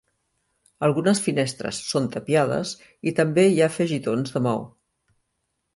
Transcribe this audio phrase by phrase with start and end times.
[0.87, 2.73] Algunes finestres són tapiades
[3.11, 4.67] i també hi ha afegitons de maó.